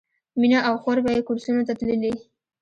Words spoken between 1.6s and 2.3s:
ته تللې